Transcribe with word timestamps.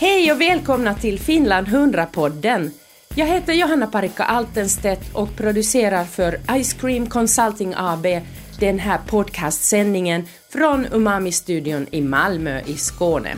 Hej 0.00 0.32
och 0.32 0.40
välkomna 0.40 0.94
till 0.94 1.18
Finland 1.18 1.66
100-podden. 1.66 2.70
Jag 3.14 3.26
heter 3.26 3.52
Johanna 3.52 3.86
Parikka 3.86 4.24
Altenstedt 4.24 5.14
och 5.14 5.36
producerar 5.36 6.04
för 6.04 6.62
Ice 6.62 6.72
Cream 6.72 7.06
Consulting 7.06 7.74
AB 7.76 8.06
den 8.60 8.78
här 8.78 8.98
podcastsändningen 9.06 10.28
från 10.48 10.86
Umami-studion 10.92 11.86
i 11.90 12.00
Malmö 12.00 12.60
i 12.66 12.76
Skåne. 12.76 13.36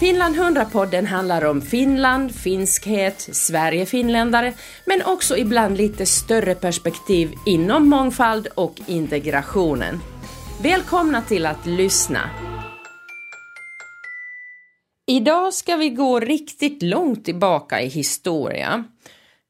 Finland 0.00 0.36
100-podden 0.36 1.06
handlar 1.06 1.44
om 1.44 1.62
Finland, 1.62 2.34
finskhet, 2.34 3.28
Sverige-finländare, 3.32 4.52
men 4.84 5.02
också 5.02 5.36
ibland 5.36 5.76
lite 5.76 6.06
större 6.06 6.54
perspektiv 6.54 7.32
inom 7.46 7.88
mångfald 7.88 8.48
och 8.54 8.74
integrationen. 8.86 10.00
Välkomna 10.62 11.22
till 11.22 11.46
att 11.46 11.66
lyssna! 11.66 12.30
Idag 15.10 15.54
ska 15.54 15.76
vi 15.76 15.88
gå 15.88 16.20
riktigt 16.20 16.82
långt 16.82 17.24
tillbaka 17.24 17.82
i 17.82 17.88
historia. 17.88 18.84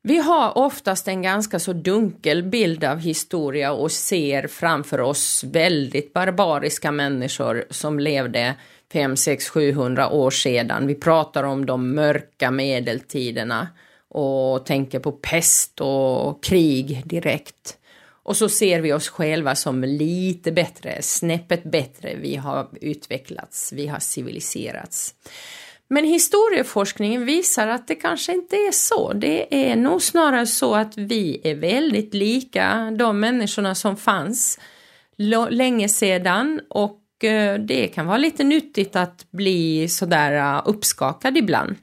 Vi 0.02 0.18
har 0.18 0.58
oftast 0.58 1.08
en 1.08 1.22
ganska 1.22 1.58
så 1.58 1.72
dunkel 1.72 2.42
bild 2.42 2.84
av 2.84 2.98
historia 2.98 3.72
och 3.72 3.92
ser 3.92 4.46
framför 4.46 5.00
oss 5.00 5.44
väldigt 5.44 6.12
barbariska 6.12 6.92
människor 6.92 7.64
som 7.70 7.98
levde 7.98 8.54
5, 8.92 9.16
6, 9.16 9.48
700 9.48 10.10
år 10.10 10.30
sedan. 10.30 10.86
Vi 10.86 10.94
pratar 10.94 11.44
om 11.44 11.66
de 11.66 11.94
mörka 11.94 12.50
medeltiderna 12.50 13.68
och 14.08 14.66
tänker 14.66 14.98
på 14.98 15.12
pest 15.12 15.80
och 15.80 16.44
krig 16.44 17.02
direkt. 17.04 17.77
Och 18.28 18.36
så 18.36 18.48
ser 18.48 18.80
vi 18.80 18.92
oss 18.92 19.08
själva 19.08 19.54
som 19.54 19.84
lite 19.84 20.52
bättre, 20.52 21.02
snäppet 21.02 21.64
bättre. 21.64 22.16
Vi 22.16 22.36
har 22.36 22.68
utvecklats, 22.80 23.72
vi 23.72 23.86
har 23.86 23.98
civiliserats. 23.98 25.14
Men 25.88 26.04
historieforskningen 26.04 27.24
visar 27.24 27.68
att 27.68 27.88
det 27.88 27.94
kanske 27.94 28.32
inte 28.32 28.56
är 28.56 28.72
så. 28.72 29.12
Det 29.12 29.70
är 29.70 29.76
nog 29.76 30.02
snarare 30.02 30.46
så 30.46 30.74
att 30.74 30.98
vi 30.98 31.40
är 31.44 31.54
väldigt 31.54 32.14
lika 32.14 32.94
de 32.98 33.20
människorna 33.20 33.74
som 33.74 33.96
fanns 33.96 34.58
länge 35.50 35.88
sedan 35.88 36.60
och 36.70 37.24
eh, 37.24 37.58
det 37.58 37.88
kan 37.88 38.06
vara 38.06 38.18
lite 38.18 38.44
nyttigt 38.44 38.96
att 38.96 39.26
bli 39.30 39.88
sådär 39.88 40.32
eh, 40.32 40.62
uppskakad 40.64 41.38
ibland. 41.38 41.76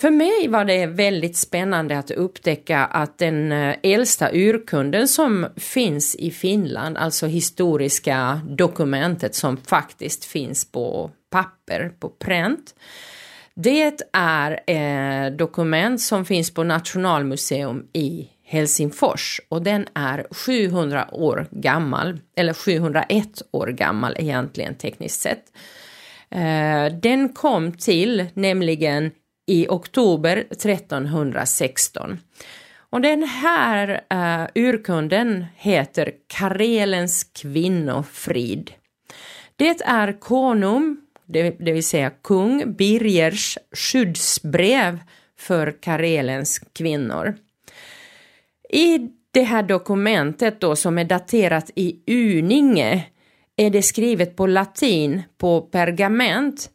För 0.00 0.10
mig 0.10 0.48
var 0.48 0.64
det 0.64 0.86
väldigt 0.86 1.36
spännande 1.36 1.98
att 1.98 2.10
upptäcka 2.10 2.84
att 2.84 3.18
den 3.18 3.52
eh, 3.52 3.76
äldsta 3.82 4.30
urkunden 4.32 5.08
som 5.08 5.46
finns 5.56 6.14
i 6.14 6.30
Finland, 6.30 6.96
alltså 6.96 7.26
historiska 7.26 8.40
dokumentet 8.48 9.34
som 9.34 9.56
faktiskt 9.56 10.24
finns 10.24 10.72
på 10.72 11.10
papper, 11.30 11.92
på 12.00 12.08
pränt, 12.08 12.74
det 13.54 14.02
är 14.12 14.60
eh, 14.66 15.32
dokument 15.32 16.00
som 16.00 16.24
finns 16.24 16.54
på 16.54 16.64
Nationalmuseum 16.64 17.86
i 17.92 18.28
Helsingfors 18.44 19.40
och 19.48 19.62
den 19.62 19.86
är 19.94 20.26
700 20.30 21.08
år 21.12 21.46
gammal, 21.50 22.20
eller 22.36 22.52
701 22.52 23.42
år 23.50 23.66
gammal 23.66 24.16
egentligen 24.18 24.74
tekniskt 24.74 25.20
sett. 25.20 25.44
Eh, 26.30 26.98
den 27.00 27.28
kom 27.28 27.72
till 27.72 28.26
nämligen 28.34 29.10
i 29.48 29.66
oktober 29.68 30.36
1316. 30.36 32.18
Och 32.90 33.00
den 33.00 33.22
här 33.22 34.00
uh, 34.14 34.48
urkunden 34.54 35.46
heter 35.56 36.12
Karelens 36.26 37.24
kvinnofrid. 37.24 38.70
Det 39.56 39.82
är 39.82 40.20
konung, 40.20 40.96
det, 41.26 41.50
det 41.50 41.72
vill 41.72 41.84
säga 41.84 42.10
kung 42.10 42.74
Birgers 42.76 43.58
skyddsbrev 43.72 44.98
för 45.38 45.82
Karelens 45.82 46.58
kvinnor. 46.58 47.34
I 48.70 48.98
det 49.30 49.42
här 49.42 49.62
dokumentet 49.62 50.60
då 50.60 50.76
som 50.76 50.98
är 50.98 51.04
daterat 51.04 51.70
i 51.74 51.96
Uninge 52.06 53.06
är 53.56 53.70
det 53.70 53.82
skrivet 53.82 54.36
på 54.36 54.46
latin 54.46 55.22
på 55.38 55.60
pergament 55.60 56.70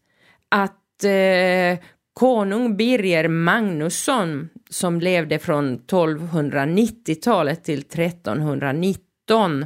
att 0.50 1.04
eh, 1.04 1.80
Konung 2.14 2.78
Birger 2.78 3.28
Magnusson 3.28 4.50
som 4.70 5.00
levde 5.00 5.40
från 5.40 5.80
1290-talet 5.80 7.64
till 7.64 7.80
1319, 7.80 9.66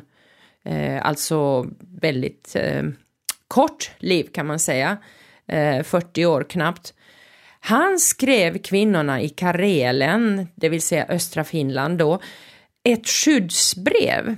eh, 0.66 1.06
alltså 1.06 1.68
väldigt 2.02 2.56
eh, 2.56 2.84
kort 3.48 3.92
liv 3.98 4.30
kan 4.34 4.48
man 4.48 4.60
säga, 4.60 4.98
eh, 5.48 5.84
40 5.84 6.26
år 6.26 6.44
knappt. 6.50 6.94
Han 7.60 8.00
skrev 8.00 8.58
kvinnorna 8.58 9.22
i 9.22 9.30
Karelen, 9.30 10.48
det 10.56 10.70
vill 10.70 10.82
säga 10.82 11.06
östra 11.06 11.44
Finland 11.44 11.98
då, 11.98 12.20
ett 12.84 13.08
skyddsbrev. 13.08 14.36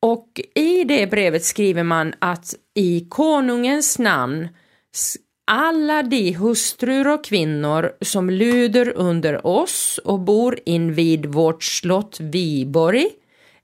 Och 0.00 0.40
i 0.54 0.84
det 0.84 1.06
brevet 1.06 1.44
skriver 1.44 1.82
man 1.82 2.14
att 2.18 2.54
i 2.74 3.06
konungens 3.08 3.98
namn 3.98 4.48
alla 5.44 6.02
de 6.02 6.32
hustrur 6.32 7.08
och 7.08 7.24
kvinnor 7.24 7.92
som 8.00 8.30
lyder 8.30 8.92
under 8.96 9.46
oss 9.46 10.00
och 10.04 10.20
bor 10.20 10.58
invid 10.66 11.26
vårt 11.26 11.62
slott 11.64 12.20
Viborg 12.20 13.08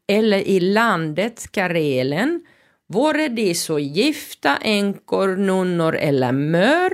eller 0.07 0.39
i 0.39 0.61
landet 0.61 1.53
Karelen, 1.53 2.41
vore 2.87 3.29
de 3.29 3.55
så 3.55 3.79
gifta 3.79 4.57
änkor, 4.57 5.37
nunnor 5.37 5.97
eller 5.97 6.33
mör, 6.33 6.93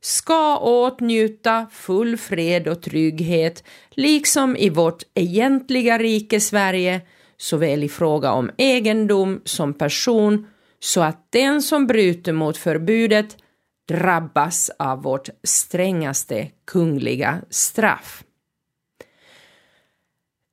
ska 0.00 0.58
åtnjuta 0.58 1.66
full 1.72 2.16
fred 2.16 2.68
och 2.68 2.82
trygghet, 2.82 3.64
liksom 3.90 4.56
i 4.56 4.70
vårt 4.70 5.02
egentliga 5.14 5.98
rike 5.98 6.40
Sverige, 6.40 7.00
såväl 7.36 7.84
i 7.84 7.88
fråga 7.88 8.32
om 8.32 8.50
egendom 8.56 9.40
som 9.44 9.74
person, 9.74 10.46
så 10.80 11.00
att 11.00 11.32
den 11.32 11.62
som 11.62 11.86
bryter 11.86 12.32
mot 12.32 12.56
förbudet 12.56 13.36
drabbas 13.88 14.70
av 14.78 15.02
vårt 15.02 15.28
strängaste 15.42 16.48
kungliga 16.64 17.42
straff. 17.50 18.22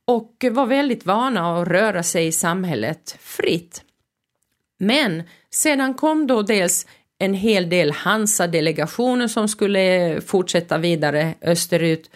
och 0.05 0.45
var 0.51 0.65
väldigt 0.65 1.05
vana 1.05 1.61
att 1.61 1.67
röra 1.67 2.03
sig 2.03 2.27
i 2.27 2.31
samhället 2.31 3.17
fritt. 3.19 3.83
Men 4.79 5.23
sedan 5.51 5.93
kom 5.93 6.27
då 6.27 6.41
dels 6.41 6.87
en 7.19 7.33
hel 7.33 7.69
del 7.69 7.91
Hansa-delegationer 7.91 9.27
som 9.27 9.47
skulle 9.47 10.21
fortsätta 10.21 10.77
vidare 10.77 11.33
österut 11.41 12.09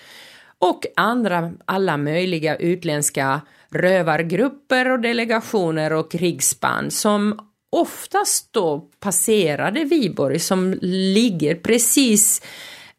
och 0.59 0.85
andra, 0.95 1.51
alla 1.65 1.97
möjliga 1.97 2.55
utländska 2.55 3.41
rövargrupper 3.69 4.91
och 4.91 4.99
delegationer 4.99 5.93
och 5.93 6.11
krigsband 6.11 6.93
som 6.93 7.39
oftast 7.69 8.53
då 8.53 8.79
passerade 8.99 9.83
Viborg 9.83 10.39
som 10.39 10.77
ligger 10.81 11.55
precis 11.55 12.41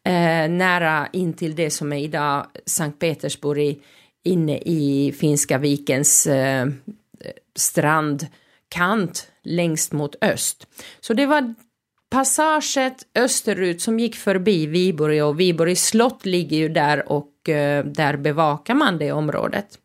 eh, 0.03 0.49
nära 0.49 1.07
intill 1.13 1.55
det 1.55 1.69
som 1.69 1.93
är 1.93 1.99
idag 1.99 2.45
Sankt 2.65 2.99
Petersburg 2.99 3.81
inne 4.23 4.57
i 4.57 5.15
Finska 5.19 5.57
vikens 5.57 6.27
eh, 6.27 6.67
strandkant 7.55 9.27
längst 9.43 9.91
mot 9.91 10.15
öst. 10.21 10.67
Så 10.99 11.13
det 11.13 11.25
var 11.25 11.55
passaget 12.09 13.07
österut 13.15 13.81
som 13.81 13.99
gick 13.99 14.15
förbi 14.15 14.65
Viborg 14.65 15.23
och 15.23 15.39
Viborg 15.39 15.75
slott 15.75 16.25
ligger 16.25 16.57
ju 16.57 16.69
där 16.69 17.11
och 17.11 17.49
eh, 17.49 17.85
där 17.85 18.17
bevakar 18.17 18.75
man 18.75 18.97
det 18.97 19.11
området. 19.11 19.79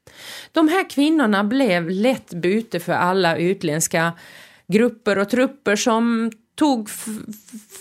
De 0.52 0.68
här 0.68 0.90
kvinnorna 0.90 1.44
blev 1.44 1.90
lätt 1.90 2.34
byte 2.34 2.80
för 2.80 2.92
alla 2.92 3.36
utländska 3.36 4.12
grupper 4.66 5.18
och 5.18 5.30
trupper 5.30 5.76
som 5.76 6.30
tog 6.54 6.90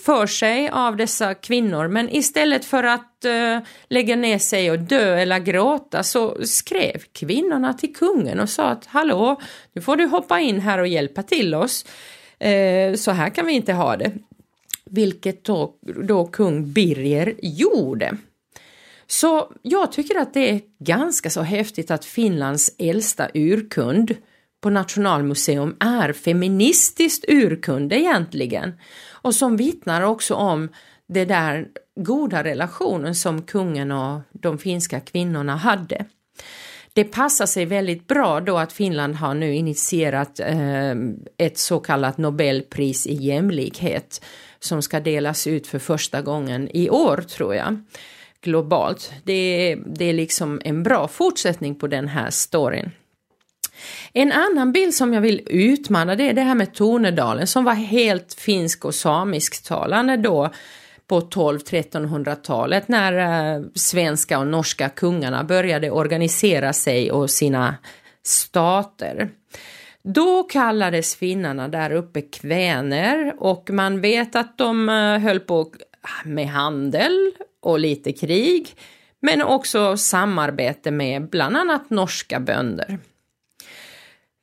för 0.04 0.26
sig 0.26 0.68
av 0.68 0.96
dessa 0.96 1.34
kvinnor 1.34 1.88
men 1.88 2.14
istället 2.14 2.64
för 2.64 2.84
att 2.84 3.24
uh, 3.26 3.58
lägga 3.88 4.16
ner 4.16 4.38
sig 4.38 4.70
och 4.70 4.78
dö 4.78 5.18
eller 5.18 5.38
gråta 5.38 6.02
så 6.02 6.36
skrev 6.44 7.02
kvinnorna 7.12 7.74
till 7.74 7.94
kungen 7.94 8.40
och 8.40 8.48
sa 8.48 8.68
att 8.68 8.86
hallå, 8.86 9.40
nu 9.72 9.82
får 9.82 9.96
du 9.96 10.06
hoppa 10.06 10.40
in 10.40 10.60
här 10.60 10.78
och 10.78 10.86
hjälpa 10.86 11.22
till 11.22 11.54
oss. 11.54 11.84
Uh, 12.44 12.94
så 12.94 13.10
här 13.10 13.30
kan 13.30 13.46
vi 13.46 13.52
inte 13.52 13.72
ha 13.72 13.96
det 13.96 14.12
vilket 14.90 15.44
då, 15.44 15.74
då 16.04 16.26
kung 16.26 16.72
Birger 16.72 17.34
gjorde. 17.42 18.16
Så 19.06 19.52
jag 19.62 19.92
tycker 19.92 20.18
att 20.18 20.34
det 20.34 20.50
är 20.50 20.60
ganska 20.78 21.30
så 21.30 21.42
häftigt 21.42 21.90
att 21.90 22.04
Finlands 22.04 22.74
äldsta 22.78 23.28
urkund 23.34 24.14
på 24.60 24.70
Nationalmuseum 24.70 25.76
är 25.80 26.12
feministiskt 26.12 27.24
urkund 27.28 27.92
egentligen 27.92 28.72
och 29.10 29.34
som 29.34 29.56
vittnar 29.56 30.02
också 30.02 30.34
om 30.34 30.68
den 31.08 31.28
där 31.28 31.68
goda 32.00 32.44
relationen 32.44 33.14
som 33.14 33.42
kungen 33.42 33.92
och 33.92 34.20
de 34.32 34.58
finska 34.58 35.00
kvinnorna 35.00 35.56
hade. 35.56 36.04
Det 36.92 37.04
passar 37.04 37.46
sig 37.46 37.64
väldigt 37.64 38.06
bra 38.06 38.40
då 38.40 38.58
att 38.58 38.72
Finland 38.72 39.14
har 39.14 39.34
nu 39.34 39.54
initierat 39.54 40.40
eh, 40.40 40.94
ett 41.36 41.58
så 41.58 41.80
kallat 41.80 42.18
Nobelpris 42.18 43.06
i 43.06 43.14
jämlikhet 43.14 44.24
som 44.60 44.82
ska 44.82 45.00
delas 45.00 45.46
ut 45.46 45.66
för 45.66 45.78
första 45.78 46.22
gången 46.22 46.68
i 46.76 46.90
år 46.90 47.16
tror 47.16 47.54
jag 47.54 47.78
globalt. 48.42 49.12
Det, 49.24 49.76
det 49.86 50.04
är 50.04 50.12
liksom 50.12 50.60
en 50.64 50.82
bra 50.82 51.08
fortsättning 51.08 51.74
på 51.74 51.86
den 51.86 52.08
här 52.08 52.30
storyn. 52.30 52.90
En 54.12 54.32
annan 54.32 54.72
bild 54.72 54.94
som 54.94 55.14
jag 55.14 55.20
vill 55.20 55.42
utmana 55.46 56.16
det 56.16 56.28
är 56.28 56.32
det 56.32 56.42
här 56.42 56.54
med 56.54 56.74
Tornedalen 56.74 57.46
som 57.46 57.64
var 57.64 57.74
helt 57.74 58.34
finsk 58.34 58.84
och 58.84 58.94
samisktalande 58.94 60.16
då 60.16 60.50
på 61.06 61.20
12-1300-talet 61.20 62.88
när 62.88 63.12
eh, 63.56 63.62
svenska 63.74 64.38
och 64.38 64.46
norska 64.46 64.88
kungarna 64.88 65.44
började 65.44 65.90
organisera 65.90 66.72
sig 66.72 67.12
och 67.12 67.30
sina 67.30 67.76
stater. 68.22 69.30
Då 70.02 70.42
kallades 70.42 71.16
finnarna 71.16 71.68
där 71.68 71.92
uppe 71.92 72.20
kväner 72.20 73.34
och 73.38 73.70
man 73.70 74.00
vet 74.00 74.36
att 74.36 74.58
de 74.58 74.88
eh, 74.88 75.18
höll 75.18 75.40
på 75.40 75.60
ah, 75.60 76.28
med 76.28 76.48
handel 76.48 77.32
och 77.60 77.78
lite 77.78 78.12
krig 78.12 78.76
men 79.20 79.42
också 79.42 79.96
samarbete 79.96 80.90
med 80.90 81.28
bland 81.30 81.56
annat 81.56 81.90
norska 81.90 82.40
bönder. 82.40 82.98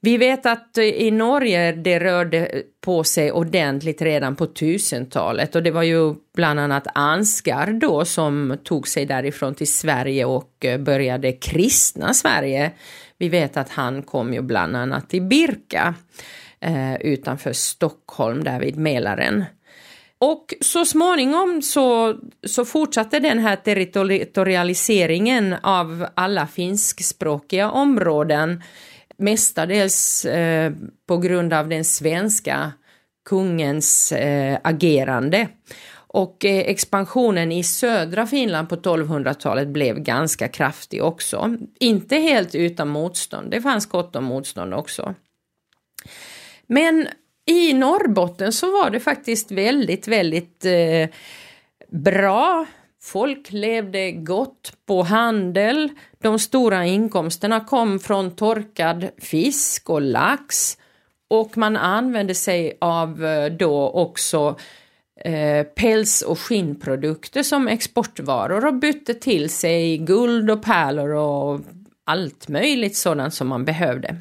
Vi 0.01 0.17
vet 0.17 0.45
att 0.45 0.77
eh, 0.77 0.83
i 0.83 1.11
Norge 1.11 1.71
det 1.71 1.99
rörde 1.99 2.63
på 2.81 3.03
sig 3.03 3.31
ordentligt 3.31 4.01
redan 4.01 4.35
på 4.35 4.45
1000-talet 4.45 5.55
och 5.55 5.63
det 5.63 5.71
var 5.71 5.83
ju 5.83 6.15
bland 6.35 6.59
annat 6.59 6.87
Ansgar 6.93 7.71
då 7.73 8.05
som 8.05 8.57
tog 8.63 8.87
sig 8.87 9.05
därifrån 9.05 9.55
till 9.55 9.71
Sverige 9.71 10.25
och 10.25 10.65
eh, 10.65 10.79
började 10.79 11.31
kristna 11.31 12.13
Sverige. 12.13 12.71
Vi 13.17 13.29
vet 13.29 13.57
att 13.57 13.69
han 13.69 14.03
kom 14.03 14.33
ju 14.33 14.41
bland 14.41 14.75
annat 14.75 15.09
till 15.09 15.21
Birka 15.21 15.95
eh, 16.59 16.95
utanför 16.95 17.53
Stockholm 17.53 18.43
där 18.43 18.59
vid 18.59 18.77
Mälaren. 18.77 19.45
Och 20.19 20.53
så 20.61 20.85
småningom 20.85 21.61
så, 21.61 22.15
så 22.47 22.65
fortsatte 22.65 23.19
den 23.19 23.39
här 23.39 23.55
territorialiseringen 23.55 25.55
av 25.61 26.07
alla 26.13 26.47
finskspråkiga 26.47 27.71
områden 27.71 28.63
mestadels 29.17 30.25
eh, 30.25 30.73
på 31.07 31.17
grund 31.17 31.53
av 31.53 31.69
den 31.69 31.85
svenska 31.85 32.71
kungens 33.25 34.11
eh, 34.11 34.59
agerande. 34.63 35.47
Och 36.07 36.45
eh, 36.45 36.59
expansionen 36.59 37.51
i 37.51 37.63
södra 37.63 38.27
Finland 38.27 38.69
på 38.69 38.75
1200-talet 38.75 39.67
blev 39.67 39.99
ganska 39.99 40.47
kraftig 40.47 41.03
också. 41.03 41.57
Inte 41.79 42.15
helt 42.15 42.55
utan 42.55 42.87
motstånd, 42.87 43.51
det 43.51 43.61
fanns 43.61 43.85
gott 43.85 44.15
om 44.15 44.23
motstånd 44.23 44.73
också. 44.73 45.15
Men 46.67 47.07
i 47.45 47.73
Norrbotten 47.73 48.53
så 48.53 48.71
var 48.71 48.89
det 48.89 48.99
faktiskt 48.99 49.51
väldigt, 49.51 50.07
väldigt 50.07 50.65
eh, 50.65 51.09
bra 51.87 52.65
Folk 53.07 53.51
levde 53.51 54.11
gott 54.11 54.73
på 54.85 55.03
handel. 55.03 55.89
De 56.21 56.39
stora 56.39 56.85
inkomsterna 56.85 57.59
kom 57.59 57.99
från 57.99 58.35
torkad 58.35 59.09
fisk 59.17 59.89
och 59.89 60.01
lax 60.01 60.77
och 61.27 61.57
man 61.57 61.77
använde 61.77 62.35
sig 62.35 62.77
av 62.81 63.25
eh, 63.25 63.51
då 63.51 63.89
också 63.89 64.55
eh, 65.25 65.63
päls 65.63 66.21
och 66.21 66.39
skinnprodukter 66.39 67.43
som 67.43 67.67
exportvaror 67.67 68.65
och 68.65 68.73
bytte 68.73 69.13
till 69.13 69.49
sig 69.49 69.97
guld 69.97 70.51
och 70.51 70.63
pärlor 70.63 71.09
och 71.09 71.61
allt 72.03 72.47
möjligt 72.47 72.95
sådant 72.95 73.33
som 73.33 73.47
man 73.47 73.65
behövde. 73.65 74.15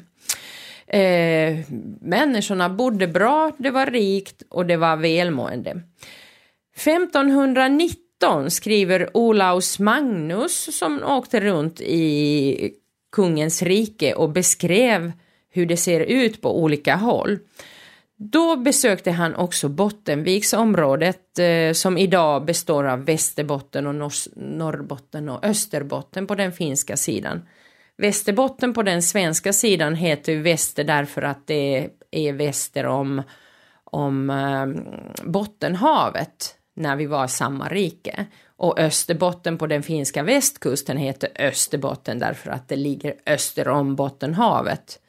Eh, 0.87 1.57
människorna 2.01 2.69
bodde 2.69 3.07
bra, 3.07 3.51
det 3.57 3.71
var 3.71 3.85
rikt 3.85 4.43
och 4.49 4.65
det 4.65 4.77
var 4.77 4.97
välmående. 4.97 5.81
1519 6.75 8.51
skriver 8.51 9.17
Olaus 9.17 9.79
Magnus 9.79 10.77
som 10.79 11.03
åkte 11.03 11.39
runt 11.39 11.81
i 11.81 12.71
kungens 13.11 13.61
rike 13.61 14.13
och 14.13 14.29
beskrev 14.29 15.11
hur 15.49 15.65
det 15.65 15.77
ser 15.77 15.99
ut 15.99 16.41
på 16.41 16.61
olika 16.63 16.95
håll. 16.95 17.39
Då 18.19 18.55
besökte 18.55 19.11
han 19.11 19.35
också 19.35 19.69
Bottenviksområdet 19.69 21.39
eh, 21.39 21.73
som 21.73 21.97
idag 21.97 22.45
består 22.45 22.83
av 22.83 23.05
Västerbotten 23.05 23.87
och 23.87 23.95
Nor 23.95 24.11
Norrbotten 24.35 25.29
och 25.29 25.45
Österbotten 25.45 26.27
på 26.27 26.35
den 26.35 26.51
finska 26.51 26.97
sidan. 26.97 27.41
Västerbotten 27.97 28.73
på 28.73 28.83
den 28.83 29.01
svenska 29.01 29.53
sidan 29.53 29.95
heter 29.95 30.31
ju 30.31 30.41
Väster 30.41 30.83
därför 30.83 31.21
att 31.21 31.47
det 31.47 31.89
är 32.11 32.33
väster 32.33 32.85
om, 32.85 33.21
om 33.83 34.29
eh, 34.29 34.65
Bottenhavet 35.25 36.55
när 36.75 36.95
vi 36.95 37.05
var 37.05 37.27
samma 37.27 37.69
rike. 37.69 38.25
Och 38.55 38.79
Österbotten 38.79 39.57
på 39.57 39.67
den 39.67 39.83
finska 39.83 40.23
västkusten 40.23 40.97
heter 40.97 41.29
Österbotten 41.39 42.19
därför 42.19 42.51
att 42.51 42.67
det 42.67 42.75
ligger 42.75 43.13
öster 43.25 43.67
om 43.67 43.95
Bottenhavet. 43.95 44.99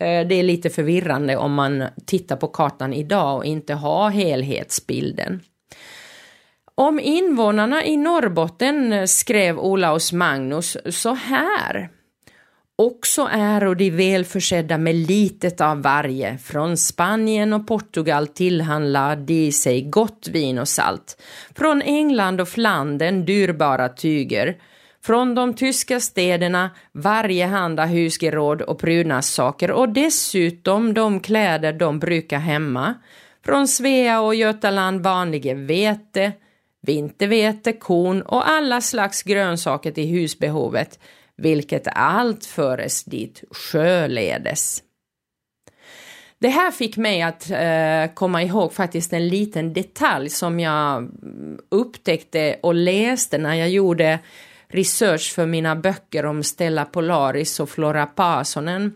Eh, 0.00 0.26
det 0.26 0.34
är 0.34 0.42
lite 0.42 0.70
förvirrande 0.70 1.36
om 1.36 1.54
man 1.54 1.84
tittar 2.06 2.36
på 2.36 2.48
kartan 2.48 2.92
idag 2.92 3.36
och 3.36 3.44
inte 3.44 3.74
har 3.74 4.10
helhetsbilden. 4.10 5.40
Om 6.74 7.00
invånarna 7.00 7.84
i 7.84 7.96
Norrbotten 7.96 8.92
eh, 8.92 9.04
skrev 9.04 9.58
Olaus 9.58 10.12
Magnus 10.12 10.76
så 10.90 11.14
här 11.14 11.90
Också 12.76 13.28
är 13.32 13.74
de 13.74 13.90
välförsedda 13.90 14.78
med 14.78 14.94
litet 14.94 15.60
av 15.60 15.82
varje. 15.82 16.38
Från 16.38 16.76
Spanien 16.76 17.52
och 17.52 17.66
Portugal 17.66 18.26
tillhandlar 18.26 19.16
de 19.16 19.52
sig 19.52 19.82
gott 19.82 20.28
vin 20.32 20.58
och 20.58 20.68
salt. 20.68 21.22
Från 21.54 21.82
England 21.82 22.40
och 22.40 22.48
Flandern 22.48 23.24
dyrbara 23.24 23.88
tyger. 23.88 24.56
Från 25.02 25.34
de 25.34 25.54
tyska 25.54 26.00
städerna 26.00 26.70
varjehanda 26.92 27.84
husgeråd 27.84 28.62
och 28.62 28.78
prydnadssaker 28.78 29.70
och 29.70 29.88
dessutom 29.88 30.94
de 30.94 31.20
kläder 31.20 31.72
de 31.72 31.98
brukar 31.98 32.38
hemma. 32.38 32.94
Från 33.44 33.68
Svea 33.68 34.20
och 34.20 34.34
Götaland 34.34 35.02
vanliga 35.02 35.54
vete, 35.54 36.32
vintervete, 36.82 37.72
korn 37.72 38.22
och 38.22 38.48
alla 38.48 38.80
slags 38.80 39.22
grönsaker 39.22 39.90
till 39.90 40.08
husbehovet 40.08 40.98
vilket 41.40 41.88
allt 41.92 42.44
föres 42.44 43.04
dit 43.04 43.44
sjöledes. 43.50 44.82
Det 46.38 46.48
här 46.48 46.70
fick 46.70 46.96
mig 46.96 47.22
att 47.22 47.50
eh, 47.50 48.14
komma 48.14 48.42
ihåg 48.42 48.72
faktiskt 48.72 49.12
en 49.12 49.28
liten 49.28 49.72
detalj 49.72 50.30
som 50.30 50.60
jag 50.60 51.10
upptäckte 51.68 52.56
och 52.62 52.74
läste 52.74 53.38
när 53.38 53.54
jag 53.54 53.70
gjorde 53.70 54.18
research 54.70 55.32
för 55.34 55.46
mina 55.46 55.76
böcker 55.76 56.26
om 56.26 56.42
Stella 56.42 56.84
Polaris 56.84 57.60
och 57.60 57.70
Flora 57.70 58.06
Pasonen 58.06 58.94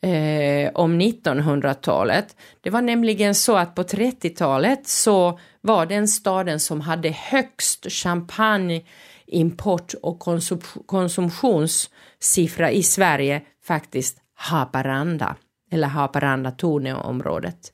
eh, 0.00 0.70
om 0.74 1.00
1900-talet. 1.00 2.36
Det 2.60 2.70
var 2.70 2.82
nämligen 2.82 3.34
så 3.34 3.56
att 3.56 3.74
på 3.74 3.82
30-talet 3.82 4.88
så 4.88 5.38
var 5.60 5.86
den 5.86 6.08
staden 6.08 6.60
som 6.60 6.80
hade 6.80 7.10
högst 7.10 7.92
champagne 7.92 8.82
import 9.26 9.94
och 10.02 10.18
konsum 10.18 10.60
konsumtionssiffra 10.86 12.70
i 12.70 12.82
Sverige 12.82 13.42
faktiskt 13.64 14.18
Haparanda 14.34 15.36
eller 15.70 15.88
Haparanda-Torneå-området. 15.88 17.72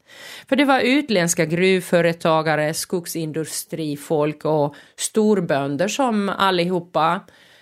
För 0.49 0.57
det 0.57 0.65
var 0.65 0.81
utländska 0.81 1.45
gruvföretagare, 1.45 2.75
skogsindustrifolk 2.75 4.45
och 4.45 4.75
storbönder 4.97 5.89
som 5.89 6.29
allihopa 6.29 7.21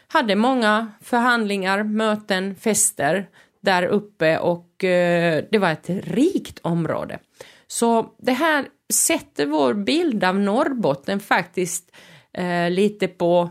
hade 0.08 0.36
många 0.36 0.92
förhandlingar, 1.00 1.82
möten, 1.82 2.54
fester 2.54 3.28
där 3.60 3.82
uppe 3.82 4.38
och 4.38 4.84
eh, 4.84 5.44
det 5.50 5.58
var 5.58 5.70
ett 5.70 5.90
rikt 6.04 6.58
område. 6.62 7.18
Så 7.66 8.06
det 8.18 8.32
här 8.32 8.66
sätter 8.92 9.46
vår 9.46 9.74
bild 9.74 10.24
av 10.24 10.38
Norrbotten 10.38 11.20
faktiskt 11.20 11.96
eh, 12.32 12.70
lite 12.70 13.08
på 13.08 13.50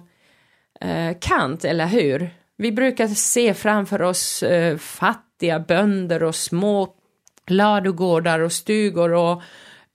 eh, 0.82 1.18
kant, 1.22 1.66
eller 1.66 1.86
hur? 1.86 2.30
Vi 2.58 2.72
brukar 2.72 3.08
se 3.08 3.54
framför 3.54 4.02
oss 4.02 4.44
eh, 4.44 4.78
fattiga 4.78 5.31
bönder 5.68 6.24
och 6.24 6.36
små 6.36 6.94
ladugårdar 7.48 8.40
och 8.40 8.52
stugor 8.52 9.14
och 9.14 9.42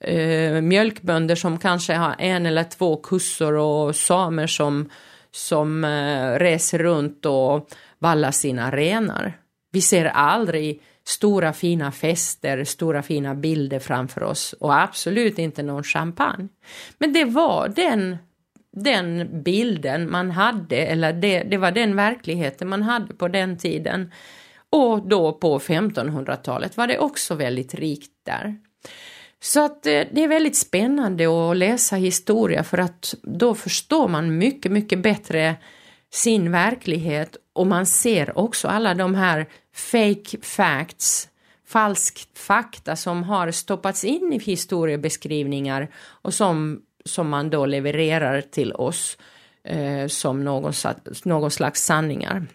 eh, 0.08 0.60
mjölkbönder 0.60 1.34
som 1.34 1.58
kanske 1.58 1.94
har 1.94 2.14
en 2.18 2.46
eller 2.46 2.64
två 2.64 2.96
kussor 2.96 3.54
och 3.54 3.96
samer 3.96 4.46
som, 4.46 4.90
som 5.30 5.84
eh, 5.84 6.38
reser 6.38 6.78
runt 6.78 7.26
och 7.26 7.68
vallar 7.98 8.30
sina 8.30 8.70
renar. 8.70 9.38
Vi 9.72 9.80
ser 9.80 10.04
aldrig 10.04 10.82
stora 11.04 11.52
fina 11.52 11.92
fester, 11.92 12.64
stora 12.64 13.02
fina 13.02 13.34
bilder 13.34 13.78
framför 13.78 14.22
oss 14.22 14.52
och 14.60 14.80
absolut 14.80 15.38
inte 15.38 15.62
någon 15.62 15.84
champagne. 15.84 16.48
Men 16.98 17.12
det 17.12 17.24
var 17.24 17.68
den 17.68 18.16
den 18.76 19.42
bilden 19.42 20.10
man 20.10 20.30
hade, 20.30 20.76
eller 20.76 21.12
det, 21.12 21.42
det 21.42 21.56
var 21.56 21.70
den 21.70 21.96
verkligheten 21.96 22.68
man 22.68 22.82
hade 22.82 23.14
på 23.14 23.28
den 23.28 23.58
tiden. 23.58 24.12
Och 24.70 25.08
då 25.08 25.32
på 25.32 25.58
1500-talet 25.58 26.76
var 26.76 26.86
det 26.86 26.98
också 26.98 27.34
väldigt 27.34 27.74
rikt 27.74 28.12
där. 28.26 28.56
Så 29.40 29.64
att 29.64 29.86
eh, 29.86 30.02
det 30.12 30.24
är 30.24 30.28
väldigt 30.28 30.56
spännande 30.56 31.50
att 31.50 31.56
läsa 31.56 31.96
historia 31.96 32.64
för 32.64 32.78
att 32.78 33.14
då 33.22 33.54
förstår 33.54 34.08
man 34.08 34.38
mycket, 34.38 34.72
mycket 34.72 35.02
bättre 35.02 35.56
sin 36.12 36.52
verklighet 36.52 37.36
och 37.52 37.66
man 37.66 37.86
ser 37.86 38.38
också 38.38 38.68
alla 38.68 38.94
de 38.94 39.14
här 39.14 39.46
fake 39.74 40.38
facts, 40.42 41.28
falsk 41.66 42.28
fakta 42.34 42.96
som 42.96 43.22
har 43.22 43.50
stoppats 43.50 44.04
in 44.04 44.32
i 44.32 44.38
historiebeskrivningar 44.38 45.88
och 45.96 46.34
som, 46.34 46.82
som 47.04 47.28
man 47.28 47.50
då 47.50 47.66
levererar 47.66 48.40
till 48.40 48.72
oss 48.72 49.18
eh, 49.64 50.06
som 50.06 50.44
någon, 50.44 50.72
någon 51.24 51.50
slags 51.50 51.84
sanningar. 51.84 52.46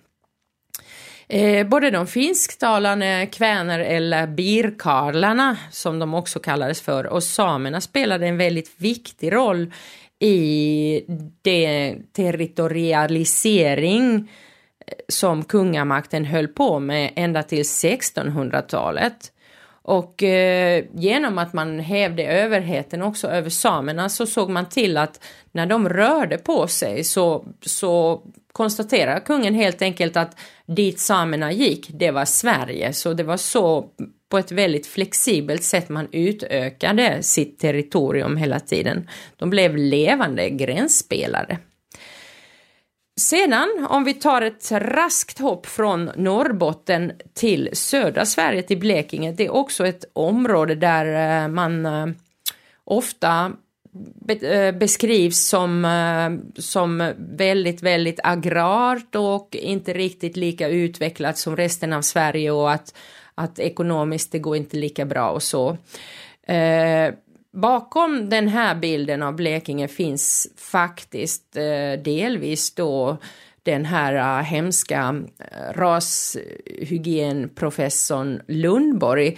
Eh, 1.34 1.68
både 1.68 1.92
de 1.92 2.08
finsktalande 2.08 3.28
kväner 3.32 3.80
eller 3.80 4.28
birkarlarna, 4.28 5.58
som 5.72 6.00
de 6.00 6.14
också 6.14 6.40
kallades 6.40 6.82
för, 6.82 7.06
och 7.06 7.24
samerna 7.24 7.82
spelade 7.82 8.28
en 8.28 8.38
väldigt 8.38 8.72
viktig 8.78 9.34
roll 9.34 9.74
i 10.20 11.04
den 11.42 12.04
territorialisering 12.16 14.32
eh, 14.88 14.94
som 15.08 15.44
kungamakten 15.44 16.26
höll 16.26 16.48
på 16.48 16.80
med 16.80 17.12
ända 17.16 17.44
till 17.44 17.64
1600-talet. 17.64 19.32
Och 19.84 20.24
eh, 20.24 20.86
genom 20.94 21.38
att 21.38 21.54
man 21.54 21.80
hävde 21.80 22.24
överheten 22.24 23.02
också 23.02 23.28
över 23.28 23.50
samerna 23.50 24.10
så 24.10 24.26
såg 24.26 24.50
man 24.50 24.70
till 24.70 24.98
att 24.98 25.24
när 25.52 25.66
de 25.66 25.90
rörde 25.90 26.38
på 26.38 26.68
sig 26.68 27.04
så, 27.04 27.46
så 27.62 28.22
konstaterar 28.52 29.20
kungen 29.20 29.54
helt 29.54 29.82
enkelt 29.82 30.18
att 30.18 30.40
dit 30.66 31.00
samerna 31.00 31.52
gick, 31.52 31.90
det 31.90 32.12
var 32.12 32.26
Sverige. 32.26 32.94
Så 32.94 33.14
det 33.14 33.24
var 33.24 33.38
så 33.38 33.90
på 34.30 34.38
ett 34.38 34.52
väldigt 34.52 34.88
flexibelt 34.88 35.64
sätt 35.64 35.90
man 35.90 36.08
utökade 36.12 37.24
sitt 37.24 37.60
territorium 37.60 38.38
hela 38.38 38.60
tiden. 38.60 39.10
De 39.38 39.50
blev 39.50 39.78
levande 39.78 40.50
gränsspelare. 40.50 41.58
Sedan 43.20 43.88
om 43.90 44.04
vi 44.04 44.14
tar 44.14 44.42
ett 44.42 44.72
raskt 44.72 45.40
hopp 45.40 45.66
från 45.66 46.12
Norrbotten 46.16 47.12
till 47.34 47.70
södra 47.74 48.26
Sverige 48.26 48.62
till 48.62 48.80
Blekinge. 48.80 49.32
Det 49.32 49.46
är 49.46 49.54
också 49.54 49.88
ett 49.88 50.06
område 50.14 50.76
där 50.76 51.44
eh, 51.44 51.48
man 51.48 51.86
eh, 51.86 52.08
ofta 52.84 53.52
Eh, 54.42 54.76
beskrivs 54.76 55.48
som, 55.48 55.86
eh, 55.86 56.32
som 56.62 57.14
väldigt, 57.18 57.84
väldigt 57.84 58.20
agrart 58.24 59.16
och 59.16 59.56
inte 59.56 59.94
riktigt 59.94 60.38
lika 60.38 60.68
utvecklat 60.68 61.38
som 61.38 61.56
resten 61.56 61.94
av 61.94 62.02
Sverige 62.02 62.52
och 62.52 62.72
att, 62.72 62.96
att 63.36 63.60
ekonomiskt 63.60 64.32
det 64.32 64.40
går 64.40 64.58
inte 64.58 64.78
lika 64.78 65.06
bra 65.06 65.30
och 65.30 65.44
så. 65.44 65.78
Eh, 66.48 67.14
bakom 67.54 68.30
den 68.30 68.48
här 68.48 68.76
bilden 68.76 69.24
av 69.24 69.36
Blekinge 69.36 69.88
finns 69.88 70.48
faktiskt 70.58 71.58
eh, 71.58 71.94
delvis 72.04 72.76
då 72.76 73.18
den 73.64 73.86
här 73.86 74.40
uh, 74.40 74.44
hemska 74.44 75.24
rashygienprofessorn 75.74 78.42
Lundborg 78.48 79.38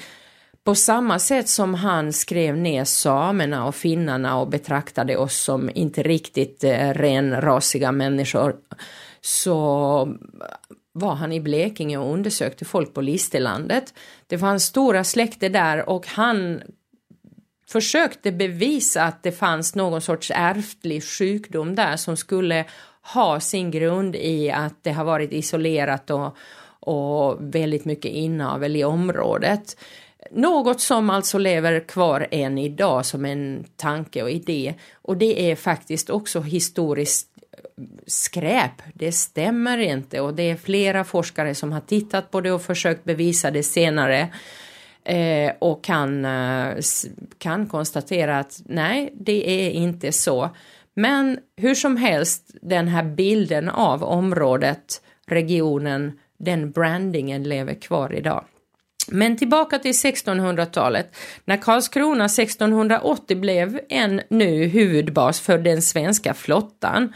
på 0.64 0.76
samma 0.76 1.20
sätt 1.20 1.50
som 1.50 1.74
han 1.74 2.14
skrev 2.14 2.58
ner 2.58 2.84
samerna 2.84 3.66
och 3.66 3.76
finnarna 3.76 4.40
och 4.40 4.48
betraktade 4.48 5.18
oss 5.18 5.36
som 5.36 5.70
inte 5.76 6.04
riktigt 6.04 6.64
eh, 6.64 6.94
renrasiga 6.94 7.92
människor 7.92 8.56
så 9.22 10.18
var 10.94 11.16
han 11.16 11.32
i 11.32 11.42
Blekinge 11.42 11.98
och 11.98 12.14
undersökte 12.14 12.66
folk 12.66 12.94
på 12.94 13.02
Listerlandet. 13.02 13.94
Det 14.28 14.38
fanns 14.38 14.64
stora 14.64 15.04
släkter 15.04 15.50
där 15.50 15.90
och 15.90 16.08
han 16.08 16.62
försökte 17.68 18.32
bevisa 18.32 19.04
att 19.04 19.24
det 19.24 19.32
fanns 19.32 19.76
någon 19.76 20.02
sorts 20.02 20.32
ärftlig 20.36 21.04
sjukdom 21.04 21.76
där 21.76 21.98
som 21.98 22.18
skulle 22.18 22.66
ha 23.14 23.40
sin 23.40 23.72
grund 23.72 24.16
i 24.16 24.52
att 24.52 24.84
det 24.84 24.92
har 24.92 25.04
varit 25.04 25.32
isolerat 25.32 26.10
och, 26.10 26.38
och 26.80 27.38
väldigt 27.40 27.86
mycket 27.86 28.12
inavel 28.12 28.76
i 28.76 28.84
området. 28.84 29.78
Något 30.36 30.82
som 30.82 31.10
alltså 31.10 31.38
lever 31.38 31.80
kvar 31.80 32.28
än 32.32 32.58
idag 32.58 33.06
som 33.06 33.26
en 33.26 33.66
tanke 33.76 34.24
och 34.24 34.32
idé 34.32 34.74
och 34.94 35.18
det 35.18 35.52
är 35.52 35.56
faktiskt 35.56 36.10
också 36.10 36.42
historiskt 36.42 37.28
eh, 37.52 37.84
skräp. 38.08 38.72
Det 38.94 39.12
stämmer 39.12 39.78
inte 39.78 40.22
och 40.22 40.34
det 40.34 40.44
är 40.44 40.56
flera 40.56 41.04
forskare 41.04 41.56
som 41.56 41.72
har 41.72 41.82
tittat 41.82 42.32
på 42.32 42.42
det 42.42 42.52
och 42.52 42.62
försökt 42.62 43.04
bevisa 43.04 43.52
det 43.52 43.64
senare 43.64 44.28
eh, 45.04 45.52
och 45.60 45.84
kan, 45.84 46.26
eh, 46.26 46.76
kan 47.38 47.68
konstatera 47.68 48.40
att 48.40 48.62
nej, 48.66 49.14
det 49.14 49.50
är 49.50 49.72
inte 49.72 50.12
så. 50.12 50.50
Men 50.94 51.40
hur 51.58 51.76
som 51.76 51.98
helst, 51.98 52.52
den 52.62 52.88
här 52.88 53.04
bilden 53.04 53.70
av 53.70 54.04
området, 54.04 55.02
regionen, 55.26 56.20
den 56.38 56.72
brandingen 56.72 57.44
lever 57.44 57.74
kvar 57.74 58.14
idag. 58.14 58.44
Men 59.08 59.38
tillbaka 59.38 59.80
till 59.80 59.92
1600-talet. 59.92 61.16
När 61.46 61.58
Karlskrona 61.58 62.26
1680 62.26 63.38
blev 63.38 63.80
en 63.90 64.22
ny 64.30 64.68
huvudbas 64.68 65.40
för 65.40 65.58
den 65.58 65.82
svenska 65.82 66.34
flottan 66.34 67.14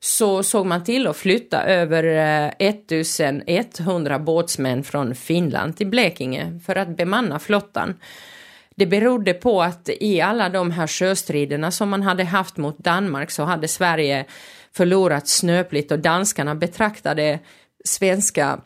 så 0.00 0.42
såg 0.42 0.66
man 0.66 0.84
till 0.84 1.06
att 1.06 1.16
flytta 1.16 1.62
över 1.64 2.04
eh, 2.04 2.52
1100 2.58 4.18
båtsmän 4.18 4.84
från 4.84 5.14
Finland 5.14 5.76
till 5.76 5.86
Blekinge 5.86 6.60
för 6.66 6.76
att 6.76 6.96
bemanna 6.96 7.38
flottan. 7.38 7.94
Det 8.74 8.86
berodde 8.86 9.34
på 9.34 9.62
att 9.62 9.88
i 10.00 10.20
alla 10.20 10.48
de 10.48 10.70
här 10.70 10.86
sjöstriderna 10.86 11.70
som 11.70 11.88
man 11.88 12.02
hade 12.02 12.24
haft 12.24 12.56
mot 12.56 12.78
Danmark 12.78 13.30
så 13.30 13.42
hade 13.42 13.68
Sverige 13.68 14.24
förlorat 14.72 15.28
snöpligt 15.28 15.92
och 15.92 15.98
danskarna 15.98 16.54
betraktade 16.54 17.38
svenska 17.84 18.60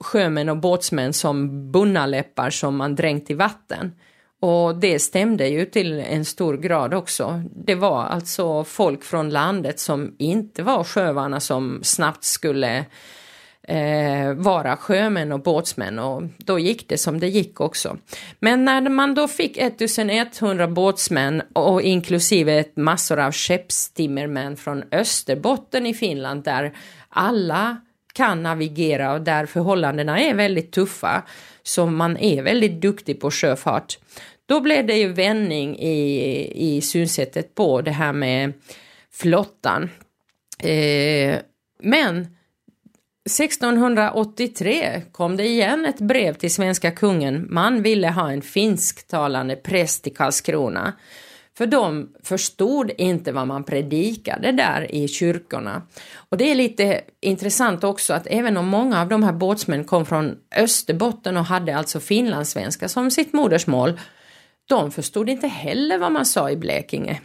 sjömän 0.00 0.48
och 0.48 0.56
båtsmän 0.56 1.12
som 1.12 1.70
bunnaläppar 1.72 2.50
som 2.50 2.76
man 2.76 2.94
dränkt 2.94 3.30
i 3.30 3.34
vatten. 3.34 3.92
Och 4.40 4.76
det 4.76 4.98
stämde 4.98 5.48
ju 5.48 5.64
till 5.64 6.00
en 6.00 6.24
stor 6.24 6.56
grad 6.56 6.94
också. 6.94 7.42
Det 7.64 7.74
var 7.74 8.04
alltså 8.04 8.64
folk 8.64 9.04
från 9.04 9.30
landet 9.30 9.80
som 9.80 10.14
inte 10.18 10.62
var 10.62 10.84
sjövarna 10.84 11.40
som 11.40 11.80
snabbt 11.82 12.24
skulle 12.24 12.84
eh, 13.62 14.32
vara 14.34 14.76
sjömän 14.76 15.32
och 15.32 15.42
båtsmän 15.42 15.98
och 15.98 16.22
då 16.38 16.58
gick 16.58 16.88
det 16.88 16.98
som 16.98 17.20
det 17.20 17.28
gick 17.28 17.60
också. 17.60 17.96
Men 18.40 18.64
när 18.64 18.88
man 18.88 19.14
då 19.14 19.28
fick 19.28 19.56
1100 19.56 20.68
båtsmän 20.68 21.42
och 21.52 21.82
inklusive 21.82 22.64
massor 22.74 23.18
av 23.18 23.32
skeppstimmermän 23.32 24.56
från 24.56 24.84
Österbotten 24.92 25.86
i 25.86 25.94
Finland 25.94 26.44
där 26.44 26.76
alla 27.08 27.76
kan 28.12 28.42
navigera 28.42 29.12
och 29.12 29.20
där 29.20 29.46
förhållandena 29.46 30.20
är 30.20 30.34
väldigt 30.34 30.72
tuffa, 30.72 31.22
så 31.62 31.86
man 31.86 32.16
är 32.16 32.42
väldigt 32.42 32.80
duktig 32.80 33.20
på 33.20 33.30
sjöfart, 33.30 33.98
då 34.46 34.60
blev 34.60 34.86
det 34.86 34.96
ju 34.96 35.12
vändning 35.12 35.78
i, 35.78 36.76
i 36.76 36.80
synsättet 36.80 37.54
på 37.54 37.80
det 37.80 37.90
här 37.90 38.12
med 38.12 38.52
flottan. 39.12 39.90
Eh, 40.58 41.38
men 41.82 42.26
1683 43.28 45.02
kom 45.12 45.36
det 45.36 45.46
igen 45.46 45.86
ett 45.86 45.98
brev 45.98 46.34
till 46.34 46.54
svenska 46.54 46.90
kungen. 46.90 47.46
Man 47.50 47.82
ville 47.82 48.08
ha 48.08 48.32
en 48.32 48.42
finsktalande 48.42 49.56
präst 49.56 50.06
i 50.06 50.10
Karlskrona. 50.10 50.92
För 51.58 51.66
de 51.66 52.08
förstod 52.22 52.90
inte 52.98 53.32
vad 53.32 53.46
man 53.46 53.64
predikade 53.64 54.52
där 54.52 54.94
i 54.94 55.08
kyrkorna. 55.08 55.82
Och 56.28 56.36
det 56.36 56.50
är 56.50 56.54
lite 56.54 57.00
intressant 57.20 57.84
också 57.84 58.14
att 58.14 58.26
även 58.26 58.56
om 58.56 58.68
många 58.68 59.00
av 59.00 59.08
de 59.08 59.22
här 59.22 59.32
båtsmän 59.32 59.84
kom 59.84 60.06
från 60.06 60.36
Österbotten 60.56 61.36
och 61.36 61.44
hade 61.44 61.76
alltså 61.76 62.00
finlandssvenska 62.00 62.88
som 62.88 63.10
sitt 63.10 63.32
modersmål, 63.32 64.00
de 64.68 64.90
förstod 64.90 65.28
inte 65.28 65.48
heller 65.48 65.98
vad 65.98 66.12
man 66.12 66.26
sa 66.26 66.50
i 66.50 66.56
Blekinge. 66.56 67.20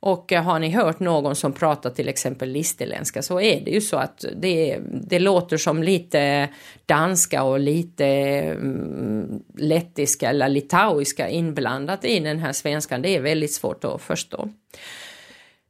Och 0.00 0.32
eh, 0.32 0.42
har 0.42 0.58
ni 0.58 0.70
hört 0.70 1.00
någon 1.00 1.36
som 1.36 1.52
pratar 1.52 1.90
till 1.90 2.08
exempel 2.08 2.50
listerländska 2.50 3.22
så 3.22 3.40
är 3.40 3.60
det 3.64 3.70
ju 3.70 3.80
så 3.80 3.96
att 3.96 4.24
det, 4.36 4.78
det 5.08 5.18
låter 5.18 5.56
som 5.56 5.82
lite 5.82 6.48
danska 6.86 7.42
och 7.42 7.60
lite 7.60 8.06
mm, 8.06 9.42
lettiska 9.58 10.30
eller 10.30 10.48
litauiska 10.48 11.28
inblandat 11.28 12.04
i 12.04 12.20
den 12.20 12.38
här 12.38 12.52
svenskan. 12.52 13.02
Det 13.02 13.16
är 13.16 13.20
väldigt 13.20 13.52
svårt 13.52 13.84
att 13.84 14.02
förstå. 14.02 14.48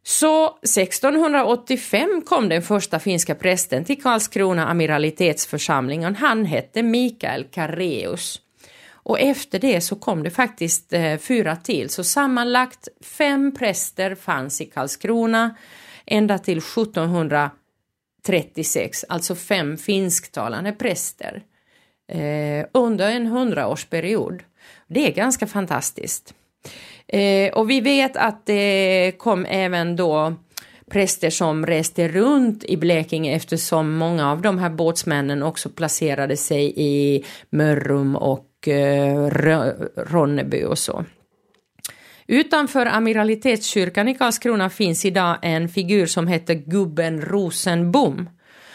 Så 0.03 0.47
1685 0.47 2.23
kom 2.27 2.49
den 2.49 2.63
första 2.63 2.99
finska 2.99 3.35
prästen 3.35 3.85
till 3.85 4.03
Karlskrona 4.03 4.67
amiralitetsförsamlingen. 4.67 6.17
Han 6.17 6.45
hette 6.45 6.83
Mikael 6.83 7.45
Kareus. 7.45 8.41
Och 9.09 9.21
efter 9.21 9.59
det 9.59 9.81
så 9.81 9.97
kom 9.97 10.23
det 10.23 10.31
faktiskt 10.31 10.93
eh, 10.93 11.19
fyra 11.19 11.57
till, 11.57 11.91
så 11.91 12.05
sammanlagt 12.05 12.89
fem 13.01 13.55
präster 13.55 14.15
fanns 14.15 14.61
i 14.61 14.65
Karlskrona 14.65 15.57
ända 16.07 16.39
till 16.39 16.59
1736, 16.59 19.05
alltså 19.09 19.35
fem 19.35 19.77
finsktalande 19.77 20.73
präster 20.73 21.43
eh, 22.09 22.67
under 22.73 23.11
en 23.11 23.27
hundraårsperiod. 23.27 24.43
Det 24.89 25.07
är 25.07 25.13
ganska 25.13 25.47
fantastiskt. 25.47 26.35
Eh, 27.07 27.53
och 27.53 27.71
vi 27.71 27.81
vet 27.81 28.17
att 28.17 28.47
det 28.47 29.13
kom 29.19 29.47
även 29.49 29.97
då 29.97 30.35
präster 30.91 31.31
som 31.31 31.67
reste 31.67 32.09
runt 32.09 32.65
i 32.65 32.77
Blekinge 32.77 33.37
eftersom 33.37 33.97
många 33.97 34.33
av 34.33 34.43
de 34.43 34.59
här 34.59 34.71
båtsmännen 34.71 35.43
också 35.43 35.69
placerade 35.69 36.37
sig 36.37 36.73
i 36.77 37.25
Mörrum 37.51 38.17
och 38.17 38.48
eh, 38.67 39.27
Ronneby 39.97 40.65
och 40.65 40.79
så. 40.79 41.05
Utanför 42.27 42.87
Amiralitetskyrkan 42.87 44.09
i 44.09 44.15
Karlskrona 44.15 44.71
finns 44.71 45.05
idag 45.05 45.37
en 45.43 45.69
figur 45.69 46.07
som 46.07 46.27
heter 46.27 46.55
Gubben 46.55 47.21
Rosenbom. 47.21 48.29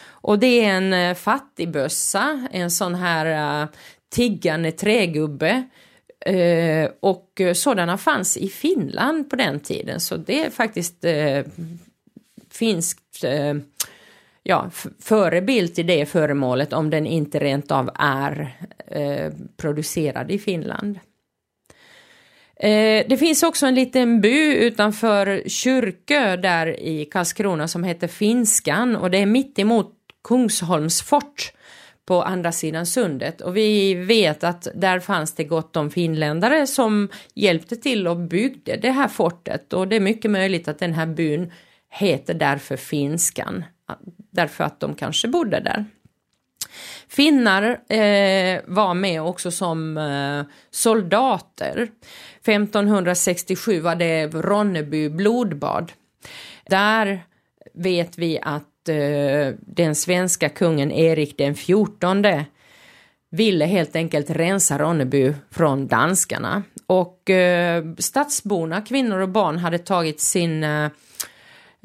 Och 0.06 0.40
det 0.40 0.66
är 0.66 0.70
en 0.70 0.94
eh, 0.94 1.16
fattigbössa, 1.16 2.48
en 2.52 2.72
sån 2.72 2.96
här 2.96 3.62
eh, 3.62 3.68
tiggande 4.10 4.72
trägubbe. 4.72 5.64
Eh, 6.26 6.90
och 7.00 7.42
eh, 7.42 7.54
sådana 7.54 7.98
fanns 7.98 8.38
i 8.38 8.50
Finland 8.50 9.30
på 9.30 9.36
den 9.36 9.60
tiden 9.60 10.00
så 10.00 10.18
det 10.18 10.46
är 10.46 10.50
faktiskt 10.50 11.06
finskt 12.52 13.24
ja, 14.44 14.70
förebild 15.00 15.76
till 15.76 15.88
det 15.88 16.06
föremålet 16.06 16.74
om 16.74 16.90
den 16.90 17.08
inte 17.08 17.40
rent 17.40 17.72
av 17.72 17.90
är 17.96 18.58
eh, 18.88 19.34
producerad 19.58 20.32
i 20.32 20.40
Finland. 20.40 21.00
Eh, 22.56 23.06
det 23.08 23.18
finns 23.20 23.44
också 23.44 23.66
en 23.66 23.76
liten 23.76 24.22
by 24.22 24.54
utanför 24.54 25.44
Kyrkö 25.50 26.36
där 26.36 26.80
i 26.80 27.06
Karlskrona 27.06 27.68
som 27.68 27.84
heter 27.84 28.08
Finskan 28.08 28.96
och 28.96 29.12
det 29.12 29.18
är 29.18 29.26
mitt 29.26 29.60
emot 29.60 29.94
Kungsholms 30.24 31.02
fort 31.02 31.54
på 32.06 32.24
andra 32.24 32.52
sidan 32.52 32.86
sundet. 32.86 33.42
Och 33.42 33.58
vi 33.58 33.94
vet 33.94 34.44
att 34.44 34.68
där 34.76 35.00
fanns 35.00 35.36
det 35.36 35.44
gott 35.44 35.76
om 35.76 35.92
finländare 35.92 36.68
som 36.68 37.10
hjälpte 37.34 37.76
till 37.76 38.08
och 38.08 38.18
byggde 38.18 38.78
det 38.78 38.92
här 38.92 39.08
fortet. 39.08 39.74
Och 39.74 39.88
det 39.88 39.96
är 39.96 40.00
mycket 40.00 40.32
möjligt 40.32 40.68
att 40.68 40.80
den 40.80 40.94
här 40.94 41.06
byn 41.06 41.52
heter 41.90 42.34
därför 42.34 42.78
Finskan, 42.78 43.64
därför 44.34 44.64
att 44.64 44.80
de 44.80 44.96
kanske 44.96 45.28
bodde 45.28 45.60
där. 45.60 45.86
Finnar 47.08 47.64
eh, 47.88 48.62
var 48.66 48.94
med 48.94 49.22
också 49.22 49.52
som 49.52 49.98
eh, 49.98 50.54
soldater. 50.72 51.90
1567 52.42 53.80
var 53.80 53.96
det 53.96 54.28
Ronneby 54.28 55.10
blodbad. 55.10 55.92
Där 56.66 57.24
vet 57.74 58.18
vi 58.18 58.40
att 58.42 58.90
eh, 58.90 59.56
den 59.60 59.96
svenska 59.96 60.50
kungen 60.50 60.92
Erik 60.92 61.38
den 61.38 61.56
fjortonde 61.56 62.46
ville 63.30 63.66
helt 63.66 63.96
enkelt 63.96 64.30
rensa 64.30 64.78
Ronneby 64.78 65.34
från 65.52 65.88
danskarna. 65.88 66.64
Och 66.88 67.30
eh, 67.30 67.84
stadsborna, 67.98 68.82
kvinnor 68.82 69.20
och 69.20 69.30
barn, 69.30 69.58
hade 69.58 69.78
tagit 69.78 70.20
sin 70.20 70.64
eh, 70.64 70.90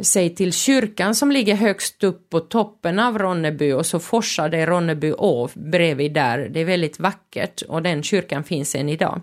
sig 0.02 0.34
till 0.34 0.52
kyrkan 0.52 1.14
som 1.14 1.32
ligger 1.32 1.54
högst 1.54 2.04
upp 2.04 2.30
på 2.30 2.40
toppen 2.40 2.98
av 2.98 3.18
Ronneby 3.18 3.72
och 3.72 3.86
så 3.86 3.98
forsade 3.98 4.66
Ronneby 4.66 5.12
å 5.12 5.48
bredvid 5.54 6.12
där. 6.12 6.38
Det 6.38 6.60
är 6.60 6.64
väldigt 6.64 7.00
vackert 7.00 7.62
och 7.62 7.82
den 7.82 8.02
kyrkan 8.02 8.44
finns 8.44 8.74
än 8.74 8.88
idag. 8.88 9.20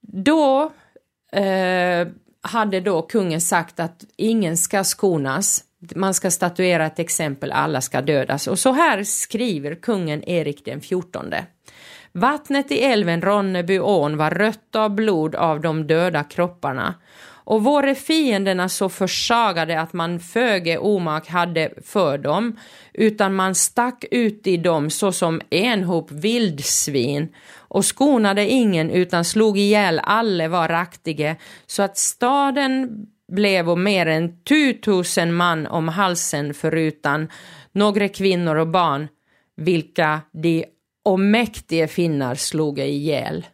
Då 0.00 0.72
eh, 1.32 2.08
hade 2.40 2.80
då 2.80 3.02
kungen 3.02 3.40
sagt 3.40 3.80
att 3.80 4.04
ingen 4.16 4.56
ska 4.56 4.84
skonas 4.84 5.66
man 5.94 6.14
ska 6.14 6.30
statuera 6.30 6.86
ett 6.86 6.98
exempel, 6.98 7.52
alla 7.52 7.80
ska 7.80 8.00
dödas. 8.00 8.46
Och 8.46 8.58
så 8.58 8.72
här 8.72 9.04
skriver 9.04 9.74
kungen 9.74 10.28
Erik 10.28 10.64
den 10.64 10.80
fjortonde. 10.80 11.46
Vattnet 12.12 12.72
i 12.72 12.78
älven 12.78 13.22
Ronnebyån 13.22 14.16
var 14.16 14.30
rött 14.30 14.76
av 14.76 14.90
blod 14.90 15.34
av 15.34 15.60
de 15.60 15.86
döda 15.86 16.24
kropparna 16.24 16.94
och 17.46 17.64
våre 17.64 17.94
fienderna 17.94 18.68
så 18.68 18.88
försagade 18.88 19.80
att 19.80 19.92
man 19.92 20.20
föge 20.20 20.78
omak 20.78 21.28
hade 21.28 21.70
för 21.84 22.18
dem, 22.18 22.56
utan 22.92 23.34
man 23.34 23.54
stack 23.54 24.04
ut 24.10 24.46
i 24.46 24.56
dem 24.56 24.90
såsom 24.90 25.40
en 25.50 25.84
hop 25.84 26.10
vildsvin 26.10 27.28
och 27.56 27.84
skonade 27.84 28.48
ingen 28.48 28.90
utan 28.90 29.24
slog 29.24 29.58
ihjäl 29.58 30.00
alle 30.02 30.48
var 30.48 30.68
raktige, 30.68 31.36
så 31.66 31.82
att 31.82 31.96
staden 31.96 32.88
blev 33.32 33.78
mer 33.78 34.06
än 34.06 34.42
tutusen 34.42 35.34
man 35.34 35.66
om 35.66 35.88
halsen 35.88 36.54
förutan 36.54 37.28
några 37.72 38.08
kvinnor 38.08 38.56
och 38.56 38.68
barn, 38.68 39.08
vilka 39.56 40.20
de 40.32 40.64
omäktige 41.04 41.88
finnar 41.88 42.34
slog 42.34 42.78
ihjäl. 42.78 43.46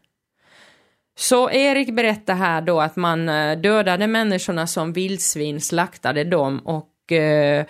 Så 1.14 1.50
Erik 1.50 1.96
berättar 1.96 2.34
här 2.34 2.60
då 2.60 2.80
att 2.80 2.96
man 2.96 3.28
eh, 3.28 3.58
dödade 3.58 4.06
människorna 4.06 4.66
som 4.66 4.92
vildsvin, 4.92 5.60
slaktade 5.60 6.24
dem 6.24 6.58
och 6.58 7.12
eh, 7.12 7.64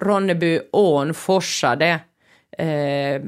Ronnebyån 0.00 1.14
forsade 1.14 2.00
eh, 2.58 3.22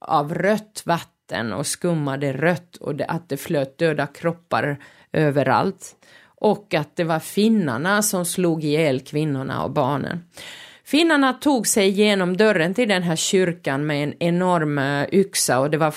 av 0.00 0.34
rött 0.34 0.82
vatten 0.86 1.52
och 1.52 1.66
skummade 1.66 2.32
rött 2.32 2.76
och 2.76 2.94
det, 2.94 3.04
att 3.04 3.28
det 3.28 3.36
flöt 3.36 3.78
döda 3.78 4.06
kroppar 4.06 4.76
överallt 5.12 5.96
och 6.24 6.74
att 6.74 6.96
det 6.96 7.04
var 7.04 7.20
finnarna 7.20 8.02
som 8.02 8.24
slog 8.24 8.64
ihjäl 8.64 9.00
kvinnorna 9.00 9.62
och 9.64 9.70
barnen. 9.70 10.24
Finnarna 10.90 11.32
tog 11.32 11.66
sig 11.66 11.88
igenom 11.88 12.36
dörren 12.36 12.74
till 12.74 12.88
den 12.88 13.02
här 13.02 13.16
kyrkan 13.16 13.86
med 13.86 14.04
en 14.04 14.14
enorm 14.18 14.78
eh, 14.78 15.06
yxa 15.12 15.60
och 15.60 15.70
det 15.70 15.76
var 15.76 15.94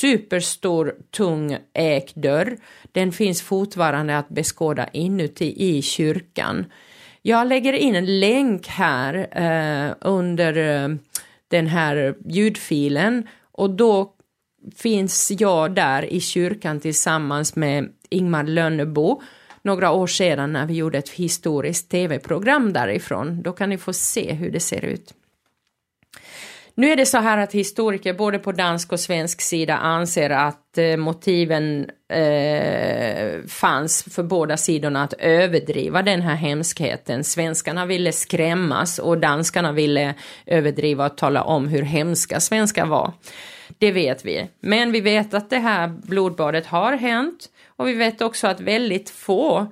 superstor 0.00 0.94
tung 1.10 1.58
ekdörr. 1.74 2.56
Den 2.92 3.12
finns 3.12 3.42
fortfarande 3.42 4.18
att 4.18 4.28
beskåda 4.28 4.88
inuti 4.92 5.54
i 5.56 5.82
kyrkan. 5.82 6.64
Jag 7.22 7.46
lägger 7.46 7.72
in 7.72 7.94
en 7.94 8.20
länk 8.20 8.68
här 8.68 9.14
eh, 9.30 9.94
under 10.00 10.56
eh, 10.56 10.96
den 11.48 11.66
här 11.66 12.14
ljudfilen 12.26 13.28
och 13.52 13.70
då 13.70 14.12
finns 14.76 15.32
jag 15.38 15.74
där 15.74 16.02
i 16.12 16.20
kyrkan 16.20 16.80
tillsammans 16.80 17.56
med 17.56 17.88
Ingmar 18.10 18.44
Lönnebo 18.44 19.22
några 19.62 19.90
år 19.90 20.06
sedan 20.06 20.52
när 20.52 20.66
vi 20.66 20.74
gjorde 20.74 20.98
ett 20.98 21.10
historiskt 21.10 21.90
tv-program 21.90 22.72
därifrån. 22.72 23.42
Då 23.42 23.52
kan 23.52 23.68
ni 23.68 23.78
få 23.78 23.92
se 23.92 24.32
hur 24.32 24.50
det 24.50 24.60
ser 24.60 24.84
ut. 24.84 25.14
Nu 26.74 26.90
är 26.90 26.96
det 26.96 27.06
så 27.06 27.18
här 27.18 27.38
att 27.38 27.52
historiker 27.52 28.14
både 28.14 28.38
på 28.38 28.52
dansk 28.52 28.92
och 28.92 29.00
svensk 29.00 29.40
sida 29.40 29.76
anser 29.76 30.30
att 30.30 30.78
eh, 30.78 30.96
motiven 30.96 31.90
eh, 32.08 33.40
fanns 33.48 34.02
för 34.02 34.22
båda 34.22 34.56
sidorna 34.56 35.02
att 35.02 35.12
överdriva 35.18 36.02
den 36.02 36.22
här 36.22 36.34
hemskheten. 36.34 37.24
Svenskarna 37.24 37.86
ville 37.86 38.12
skrämmas 38.12 38.98
och 38.98 39.18
danskarna 39.18 39.72
ville 39.72 40.14
överdriva 40.46 41.06
och 41.06 41.16
tala 41.16 41.42
om 41.42 41.68
hur 41.68 41.82
hemska 41.82 42.40
svenskar 42.40 42.86
var. 42.86 43.12
Det 43.78 43.92
vet 43.92 44.24
vi. 44.24 44.48
Men 44.60 44.92
vi 44.92 45.00
vet 45.00 45.34
att 45.34 45.50
det 45.50 45.58
här 45.58 45.88
blodbadet 45.88 46.66
har 46.66 46.92
hänt 46.92 47.48
och 47.82 47.88
vi 47.88 47.94
vet 47.94 48.20
också 48.20 48.46
att 48.46 48.60
väldigt 48.60 49.10
få 49.10 49.66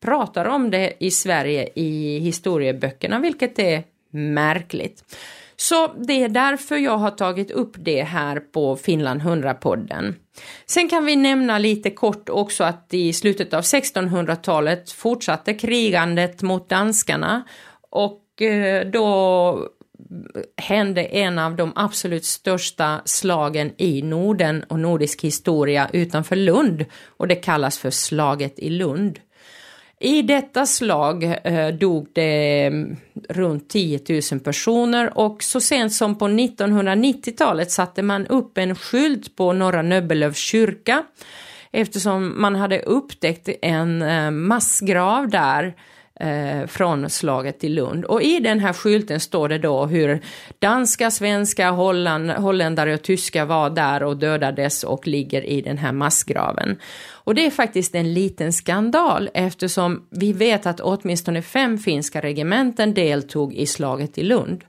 pratar 0.00 0.44
om 0.44 0.70
det 0.70 0.92
i 1.00 1.10
Sverige 1.10 1.68
i 1.74 2.18
historieböckerna, 2.18 3.18
vilket 3.18 3.58
är 3.58 3.82
märkligt. 4.10 5.04
Så 5.56 5.92
det 5.98 6.22
är 6.22 6.28
därför 6.28 6.76
jag 6.76 6.96
har 6.98 7.10
tagit 7.10 7.50
upp 7.50 7.72
det 7.78 8.02
här 8.02 8.40
på 8.40 8.76
Finland 8.76 9.20
100-podden. 9.20 10.14
Sen 10.66 10.88
kan 10.88 11.04
vi 11.04 11.16
nämna 11.16 11.58
lite 11.58 11.90
kort 11.90 12.28
också 12.28 12.64
att 12.64 12.94
i 12.94 13.12
slutet 13.12 13.54
av 13.54 13.60
1600-talet 13.60 14.90
fortsatte 14.90 15.54
krigandet 15.54 16.42
mot 16.42 16.68
danskarna 16.68 17.42
och 17.90 18.42
eh, 18.42 18.86
då 18.86 19.68
hände 20.56 21.04
en 21.04 21.38
av 21.38 21.56
de 21.56 21.72
absolut 21.76 22.24
största 22.24 23.00
slagen 23.04 23.72
i 23.76 24.02
Norden 24.02 24.64
och 24.68 24.80
nordisk 24.80 25.24
historia 25.24 25.90
utanför 25.92 26.36
Lund 26.36 26.84
och 27.06 27.28
det 27.28 27.34
kallas 27.34 27.78
för 27.78 27.90
slaget 27.90 28.58
i 28.58 28.70
Lund. 28.70 29.18
I 30.00 30.22
detta 30.22 30.66
slag 30.66 31.24
eh, 31.44 31.68
dog 31.68 32.08
det 32.12 32.66
mm, 32.66 32.96
runt 33.28 33.68
10 33.68 34.00
000 34.32 34.40
personer 34.40 35.18
och 35.18 35.42
så 35.42 35.60
sent 35.60 35.92
som 35.92 36.18
på 36.18 36.24
1990-talet 36.28 37.70
satte 37.70 38.02
man 38.02 38.26
upp 38.26 38.58
en 38.58 38.74
skylt 38.74 39.36
på 39.36 39.52
Norra 39.52 39.82
Nöbbelövs 39.82 40.38
kyrka 40.38 41.04
eftersom 41.72 42.40
man 42.40 42.54
hade 42.54 42.82
upptäckt 42.82 43.48
en 43.62 44.02
eh, 44.02 44.30
massgrav 44.30 45.28
där 45.28 45.74
eh, 46.20 46.66
från 46.66 47.10
slaget 47.10 47.64
i 47.64 47.68
Lund. 47.68 48.04
Och 48.04 48.22
i 48.22 48.40
den 48.40 48.60
här 48.60 48.72
skylten 48.72 49.20
står 49.20 49.48
det 49.48 49.58
då 49.58 49.86
hur 49.86 50.20
danska, 50.58 51.10
svenska, 51.10 51.70
Holland, 51.70 52.30
holländare 52.30 52.94
och 52.94 53.02
tyska 53.02 53.44
var 53.44 53.70
där 53.70 54.02
och 54.02 54.16
dödades 54.16 54.84
och 54.84 55.06
ligger 55.06 55.42
i 55.42 55.60
den 55.60 55.78
här 55.78 55.92
massgraven. 55.92 56.78
Och 57.10 57.34
det 57.34 57.46
är 57.46 57.50
faktiskt 57.50 57.94
en 57.94 58.14
liten 58.14 58.52
skandal 58.52 59.30
eftersom 59.34 60.06
vi 60.10 60.32
vet 60.32 60.66
att 60.66 60.80
åtminstone 60.80 61.42
fem 61.42 61.78
finska 61.78 62.20
regementen 62.20 62.94
deltog 62.94 63.54
i 63.54 63.66
slaget 63.66 64.18
i 64.18 64.22
Lund 64.22 64.64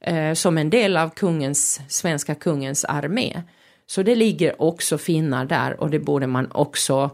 eh, 0.00 0.32
som 0.32 0.58
en 0.58 0.70
del 0.70 0.96
av 0.96 1.08
kungens, 1.08 1.80
svenska 1.88 2.34
kungens 2.34 2.84
armé. 2.84 3.42
Så 3.86 4.02
det 4.02 4.14
ligger 4.14 4.62
också 4.62 4.98
finnar 4.98 5.44
där 5.44 5.80
och 5.80 5.90
det 5.90 5.98
borde 5.98 6.26
man 6.26 6.50
också 6.52 7.10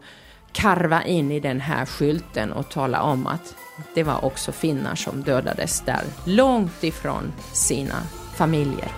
karva 0.57 1.03
in 1.03 1.31
i 1.31 1.39
den 1.39 1.61
här 1.61 1.85
skylten 1.85 2.53
och 2.53 2.69
tala 2.69 3.01
om 3.01 3.27
att 3.27 3.55
det 3.95 4.03
var 4.03 4.25
också 4.25 4.51
finnar 4.51 4.95
som 4.95 5.21
dödades 5.21 5.81
där, 5.81 6.03
långt 6.25 6.83
ifrån 6.83 7.33
sina 7.53 8.01
familjer. 8.35 8.91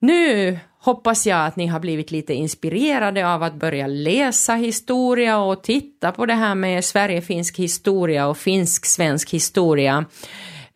Nu 0.00 0.58
hoppas 0.78 1.26
jag 1.26 1.46
att 1.46 1.56
ni 1.56 1.66
har 1.66 1.80
blivit 1.80 2.10
lite 2.10 2.34
inspirerade 2.34 3.28
av 3.28 3.42
att 3.42 3.54
börja 3.54 3.86
läsa 3.86 4.54
historia 4.54 5.38
och 5.38 5.62
titta 5.62 6.12
på 6.12 6.26
det 6.26 6.34
här 6.34 6.54
med 6.54 6.84
Sverige-finsk 6.84 7.58
historia 7.58 8.26
och 8.26 8.38
finsk-svensk 8.38 9.30
historia. 9.30 10.04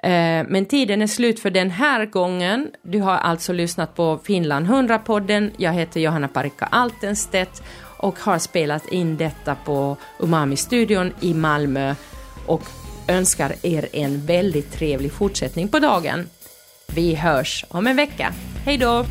Eh, 0.02 0.46
men 0.48 0.66
tiden 0.66 1.02
är 1.02 1.06
slut 1.06 1.40
för 1.40 1.50
den 1.50 1.70
här 1.70 2.06
gången. 2.06 2.70
Du 2.82 3.00
har 3.00 3.16
alltså 3.16 3.52
lyssnat 3.52 3.94
på 3.94 4.18
Finland 4.24 4.66
100-podden. 4.66 5.50
Jag 5.56 5.72
heter 5.72 6.00
Johanna 6.00 6.28
Parikka 6.28 6.64
Altenstedt 6.64 7.62
och 7.98 8.18
har 8.18 8.38
spelat 8.38 8.88
in 8.92 9.16
detta 9.16 9.54
på 9.54 9.96
Umami-studion 10.18 11.12
i 11.20 11.34
Malmö 11.34 11.94
och 12.46 12.62
önskar 13.08 13.54
er 13.62 13.88
en 13.92 14.26
väldigt 14.26 14.72
trevlig 14.72 15.12
fortsättning 15.12 15.68
på 15.68 15.78
dagen. 15.78 16.28
Vi 16.94 17.14
hörs 17.14 17.64
om 17.68 17.86
en 17.86 17.96
vecka. 17.96 18.32
Hej 18.64 18.78
då! 18.78 19.04